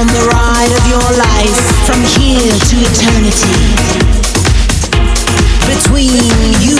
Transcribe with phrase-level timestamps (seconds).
[0.00, 3.52] on the ride of your life from here to eternity.
[5.66, 6.16] Between
[6.64, 6.78] you,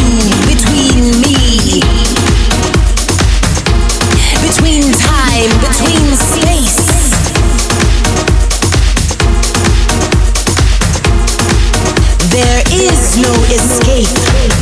[0.49, 1.83] between me,
[4.41, 6.81] between time, between space.
[12.31, 14.60] There is no escape.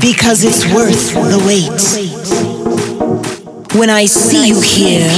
[0.00, 1.70] Because it's worth the wait.
[3.78, 5.08] When I see you here,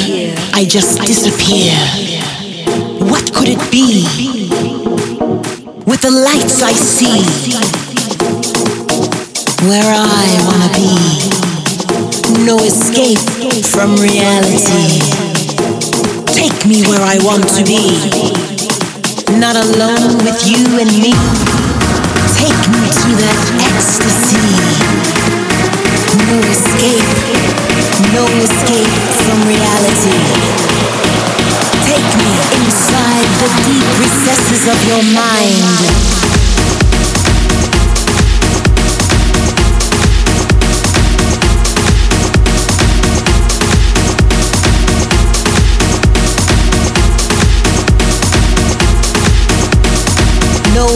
[0.52, 1.72] I just disappear.
[3.08, 4.04] What could it be?
[5.86, 7.24] With the lights I see,
[9.68, 12.44] where I wanna be.
[12.44, 13.18] No escape
[13.64, 15.00] from reality.
[16.34, 17.96] Take me where I want to be.
[19.38, 21.59] Not alone with you and me.
[22.40, 24.48] Take me to that ecstasy.
[26.24, 27.12] No escape,
[28.16, 28.96] no escape
[29.28, 30.16] from reality.
[31.84, 32.30] Take me
[32.64, 36.19] inside the deep recesses of your mind.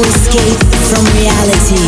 [0.02, 0.58] Escape
[0.88, 1.84] from reality.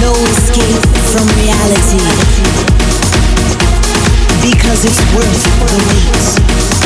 [0.00, 2.04] No escape from reality
[4.42, 6.79] because it's worth the wait.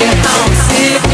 [0.00, 0.14] your
[0.68, 1.07] se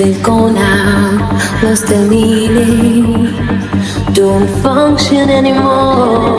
[0.00, 1.20] They've gone out,
[1.62, 3.34] lost their meaning,
[4.14, 6.38] don't function anymore.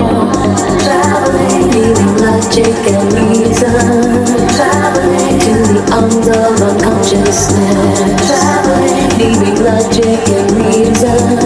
[0.81, 4.25] Traveling, leaving logic and reason.
[4.57, 8.25] Traveling to the arms of unconsciousness.
[8.25, 11.37] Traveling, leaving logic and reason.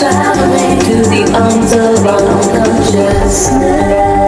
[0.00, 4.21] Traveling to the arms of unconsciousness.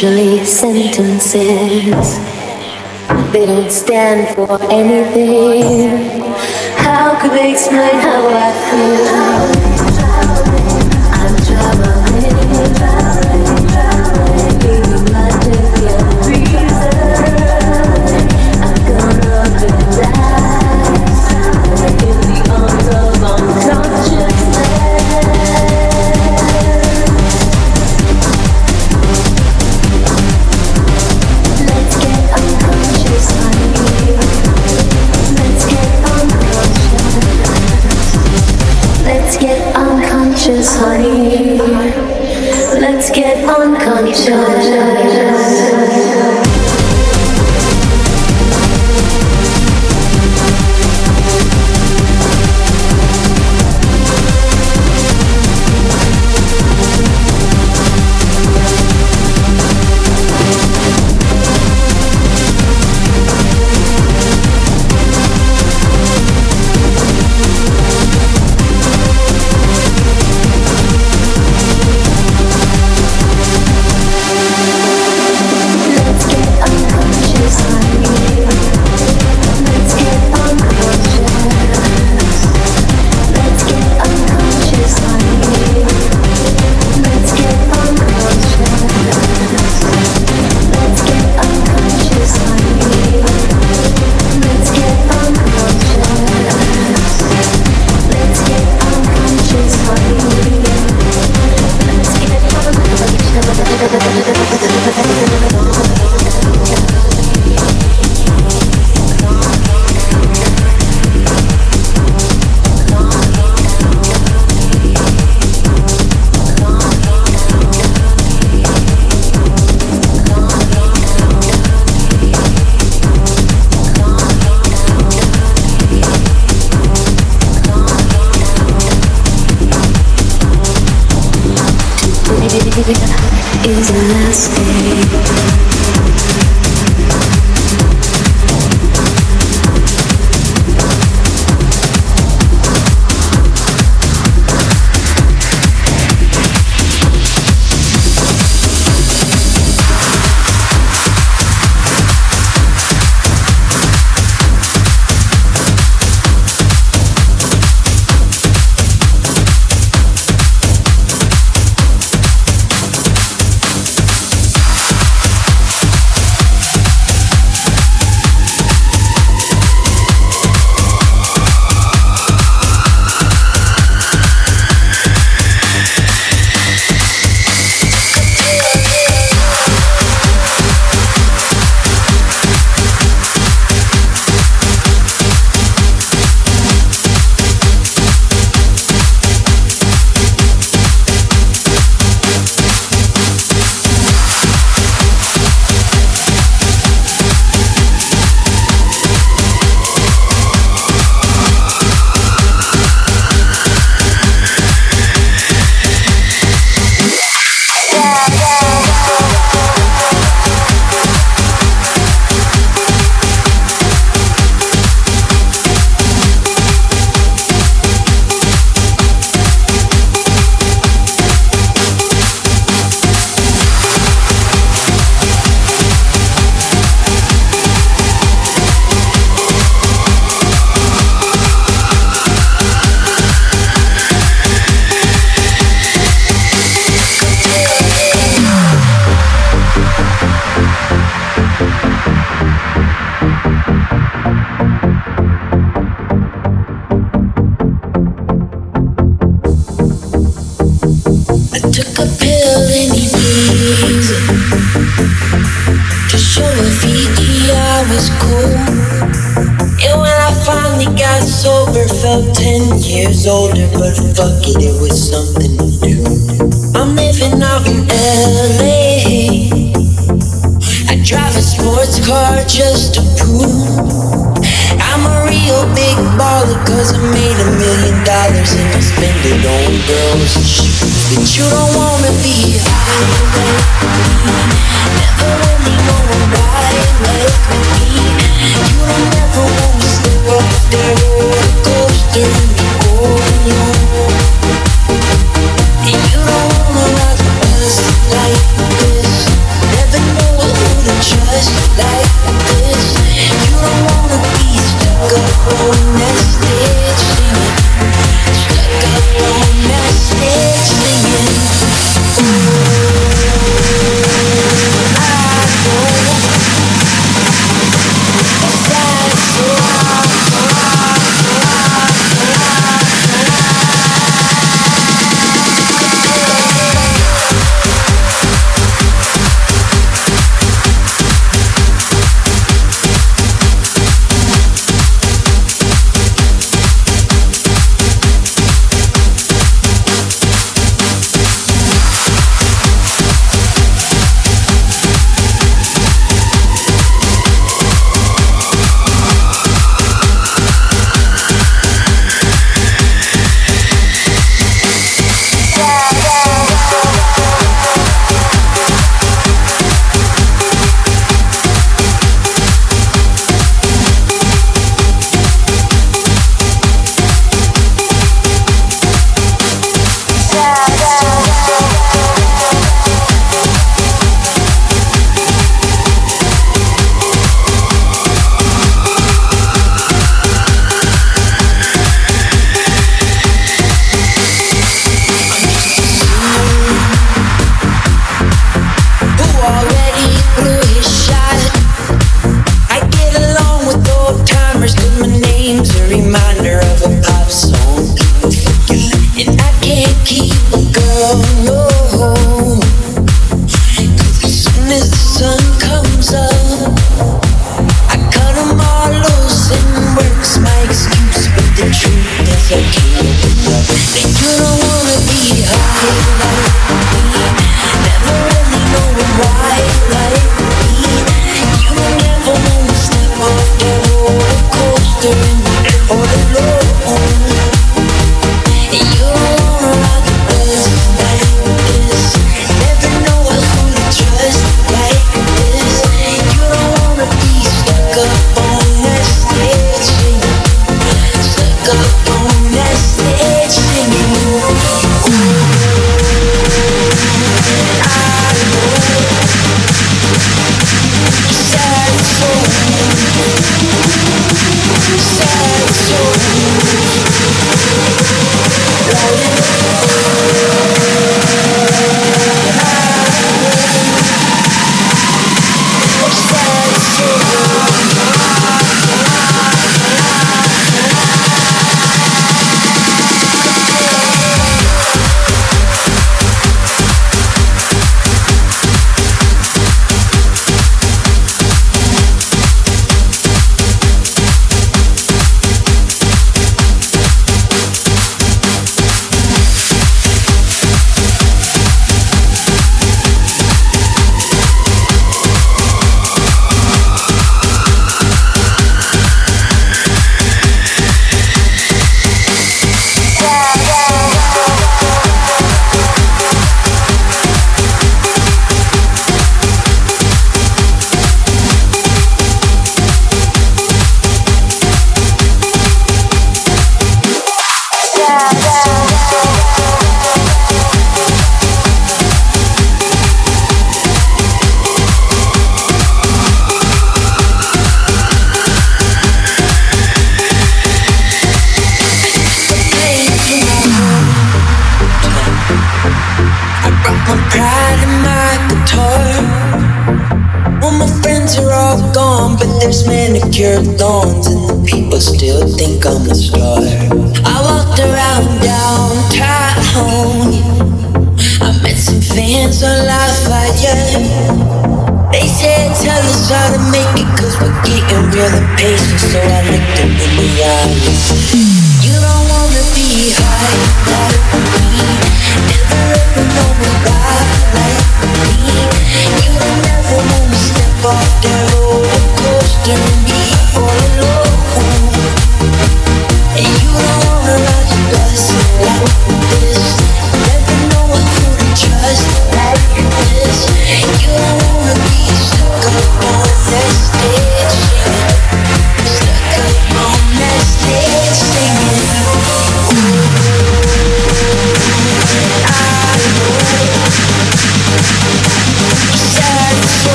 [0.00, 2.18] Especially sentences.
[3.32, 6.22] They don't stand for anything.
[6.76, 9.77] How could they explain how I feel?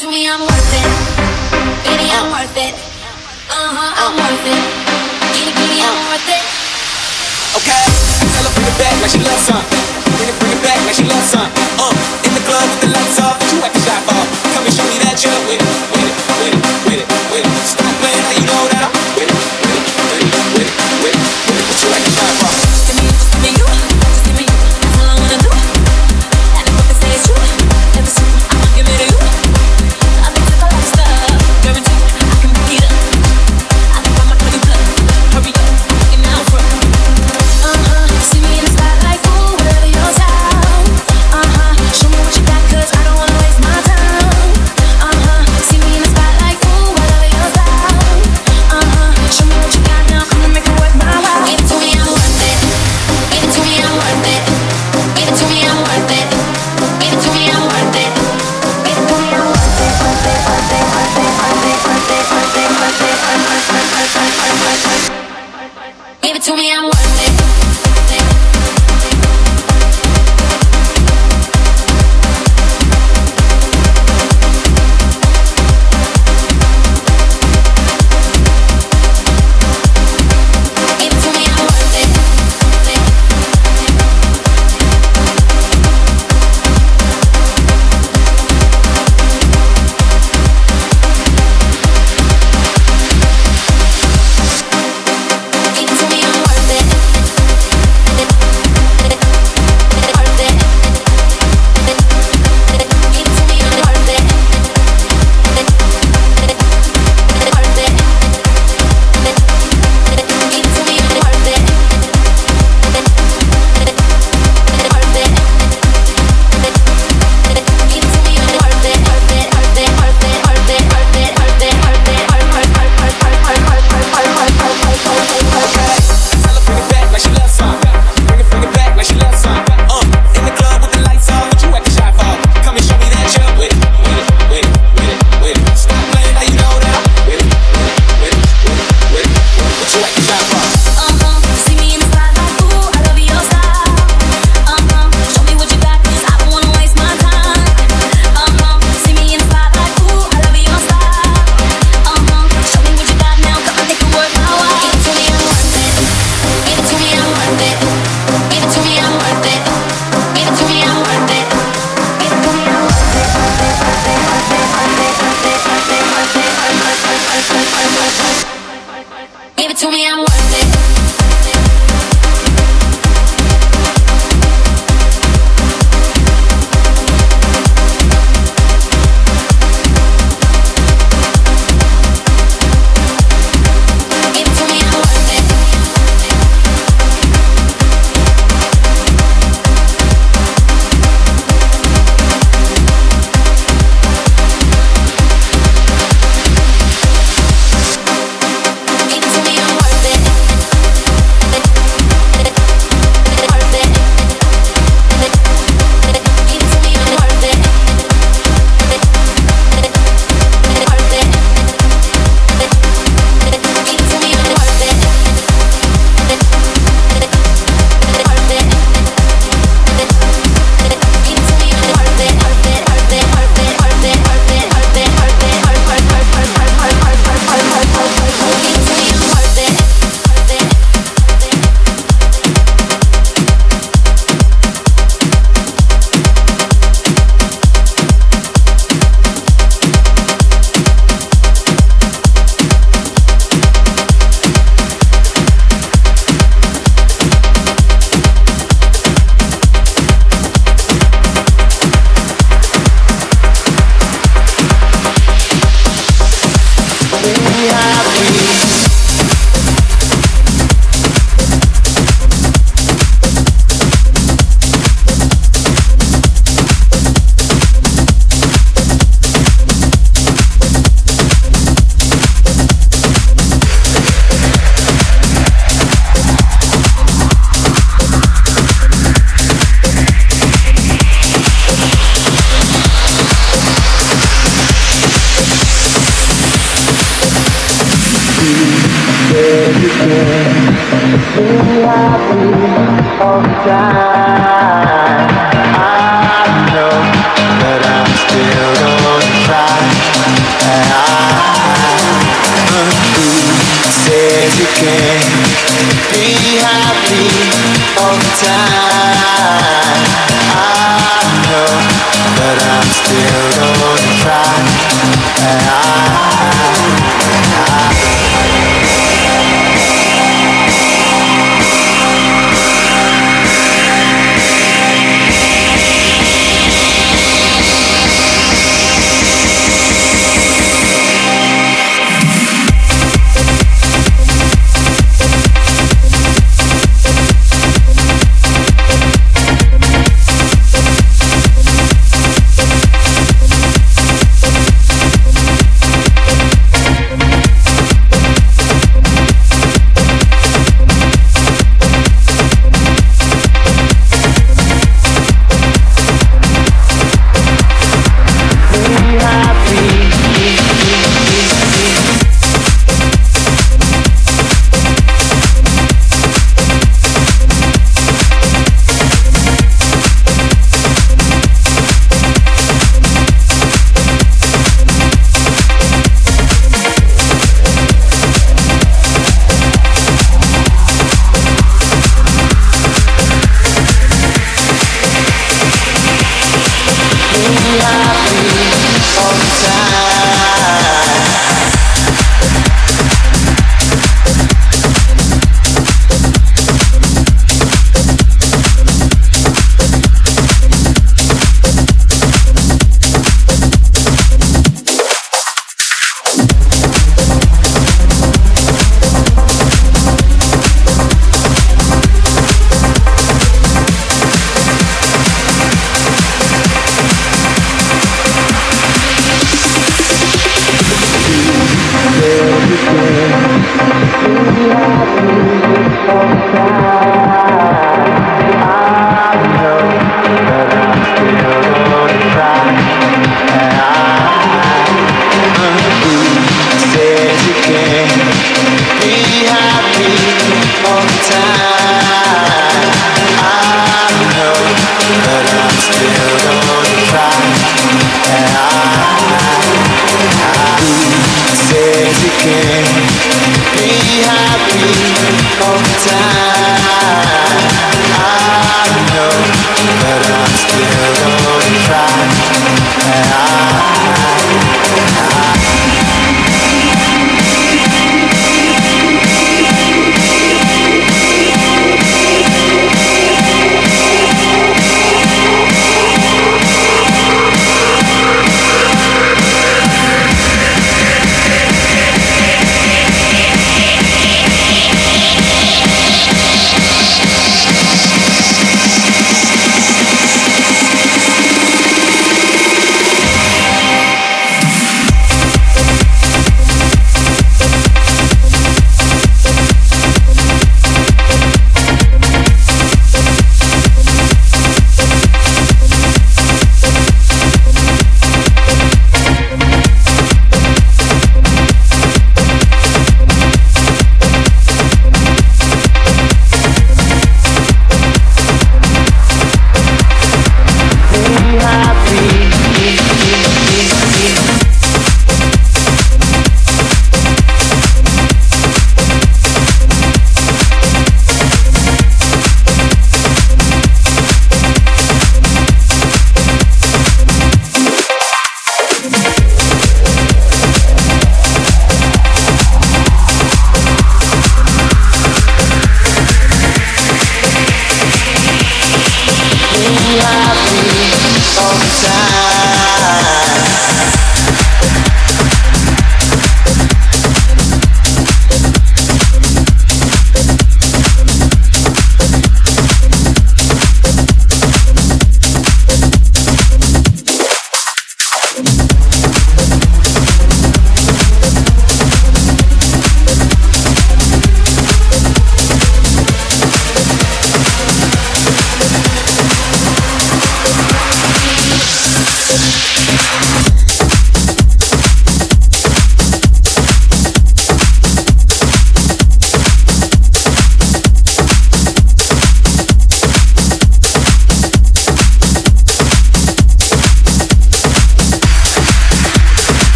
[0.00, 0.88] to me, I'm worth it.
[1.84, 2.72] Baby, I'm worth it.
[3.52, 4.64] Uh huh, I'm worth it.
[5.28, 6.44] Baby, baby, I'm worth it.
[7.60, 7.84] Okay,
[8.32, 9.60] tell her bring it back like she loves some.
[10.16, 11.44] Bring it, bring it back like she loves some.
[11.76, 11.92] Uh,
[12.24, 14.24] in the club with the lights off, you act a shot ball.
[14.56, 17.44] Come and show me that you're with it, with it, with it, with it, with
[17.44, 17.52] it.
[17.68, 18.79] Stop playing, how you know that.